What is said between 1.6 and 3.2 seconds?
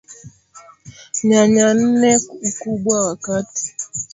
nne Ukubwa wa